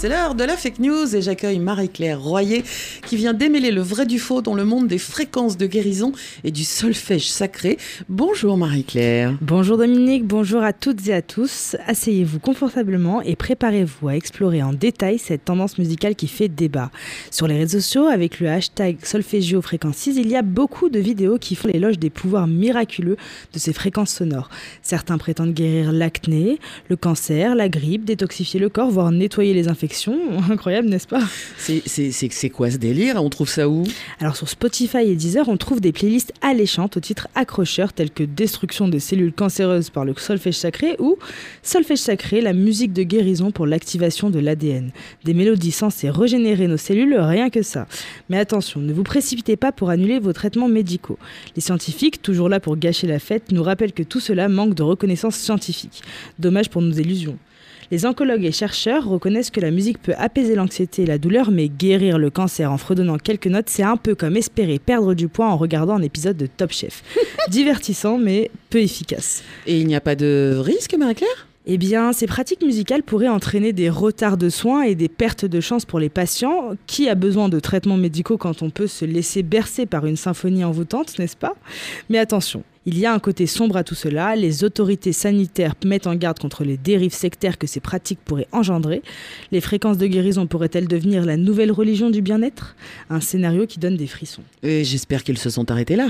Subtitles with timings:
[0.00, 2.64] C'est l'heure de la fake news et j'accueille Marie-Claire Royer
[3.06, 6.50] qui vient démêler le vrai du faux dans le monde des fréquences de guérison et
[6.50, 7.76] du solfège sacré.
[8.08, 9.36] Bonjour Marie-Claire.
[9.42, 11.76] Bonjour Dominique, bonjour à toutes et à tous.
[11.86, 16.90] Asseyez-vous confortablement et préparez-vous à explorer en détail cette tendance musicale qui fait débat.
[17.30, 20.98] Sur les réseaux sociaux, avec le hashtag solfégio fréquence 6, il y a beaucoup de
[20.98, 23.18] vidéos qui font l'éloge des pouvoirs miraculeux
[23.52, 24.48] de ces fréquences sonores.
[24.80, 26.58] Certains prétendent guérir l'acné,
[26.88, 29.89] le cancer, la grippe, détoxifier le corps, voire nettoyer les infections
[30.50, 31.22] Incroyable, n'est-ce pas?
[31.58, 33.22] C'est quoi ce délire?
[33.22, 33.84] On trouve ça où?
[34.20, 38.22] Alors sur Spotify et Deezer, on trouve des playlists alléchantes au titre accrocheur tels que
[38.22, 41.16] Destruction des cellules cancéreuses par le solfège sacré ou
[41.62, 44.90] Solfège sacré, la musique de guérison pour l'activation de l'ADN.
[45.24, 47.86] Des mélodies censées régénérer nos cellules, rien que ça.
[48.28, 51.18] Mais attention, ne vous précipitez pas pour annuler vos traitements médicaux.
[51.56, 54.82] Les scientifiques, toujours là pour gâcher la fête, nous rappellent que tout cela manque de
[54.82, 56.02] reconnaissance scientifique.
[56.38, 57.38] Dommage pour nos illusions.
[57.90, 61.68] Les oncologues et chercheurs reconnaissent que la musique peut apaiser l'anxiété et la douleur, mais
[61.68, 65.48] guérir le cancer en fredonnant quelques notes, c'est un peu comme espérer perdre du poids
[65.48, 67.02] en regardant un épisode de Top Chef.
[67.48, 69.42] Divertissant, mais peu efficace.
[69.66, 71.48] Et il n'y a pas de risque, Marie-Claire?
[71.66, 75.60] Eh bien, ces pratiques musicales pourraient entraîner des retards de soins et des pertes de
[75.60, 76.70] chance pour les patients.
[76.86, 80.64] Qui a besoin de traitements médicaux quand on peut se laisser bercer par une symphonie
[80.64, 81.54] envoûtante, n'est-ce pas?
[82.08, 84.34] Mais attention, il y a un côté sombre à tout cela.
[84.34, 89.02] Les autorités sanitaires mettent en garde contre les dérives sectaires que ces pratiques pourraient engendrer.
[89.52, 92.74] Les fréquences de guérison pourraient-elles devenir la nouvelle religion du bien-être?
[93.08, 94.42] Un scénario qui donne des frissons.
[94.64, 96.08] Et j'espère qu'ils se sont arrêtés là.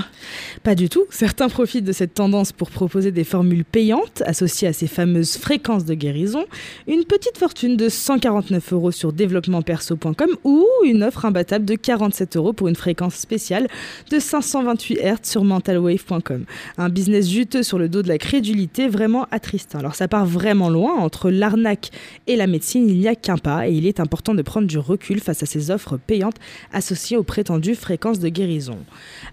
[0.63, 1.05] Pas du tout.
[1.11, 5.85] Certains profitent de cette tendance pour proposer des formules payantes associées à ces fameuses fréquences
[5.85, 6.45] de guérison.
[6.87, 12.53] Une petite fortune de 149 euros sur développementperso.com ou une offre imbattable de 47 euros
[12.53, 13.67] pour une fréquence spéciale
[14.09, 16.45] de 528 Hz sur mentalwave.com
[16.77, 19.79] un business juteux sur le dos de la crédulité vraiment attristant.
[19.79, 21.91] Alors ça part vraiment loin, entre l'arnaque
[22.27, 24.77] et la médecine, il n'y a qu'un pas et il est important de prendre du
[24.77, 26.37] recul face à ces offres payantes
[26.73, 28.77] associées aux prétendues fréquences de guérison.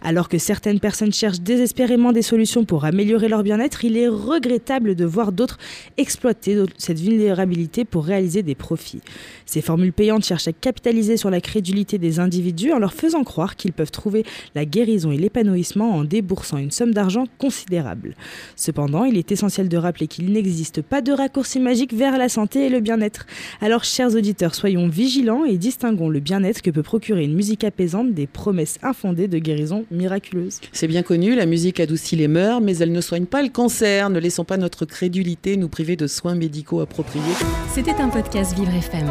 [0.02, 4.94] Alors que certaines personnes cherchent désespérément des solutions pour améliorer leur bien-être, il est regrettable
[4.94, 5.58] de voir d'autres
[5.96, 9.00] exploiter cette vulnérabilité pour réaliser des profits.
[9.46, 13.56] Ces formules payantes cherchent à capitaliser sur la crédulité des individus en leur faisant croire
[13.56, 18.14] qu'ils peuvent trouver la guérison et l'épanouissement en déboursant une somme d'argent considérable.
[18.56, 22.66] Cependant, il est essentiel de rappeler qu'il n'existe pas de raccourci magique vers la santé
[22.66, 23.26] et le bien-être.
[23.60, 28.12] Alors, chers auditeurs, soyons vigilants et distinguons le bien-être que peut procurer une musique apaisante
[28.12, 30.60] des promesses infondées de guérison miraculeuse.
[30.72, 34.10] C'est bien connu, la musique adoucit les mœurs, mais elle ne soigne pas le cancer.
[34.10, 37.22] Ne laissons pas notre crédulité nous priver de soins médicaux appropriés.
[37.72, 39.08] C'était un podcast Vivre FM.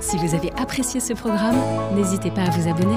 [0.00, 1.56] Si vous avez apprécié ce programme,
[1.94, 2.96] n'hésitez pas à vous abonner.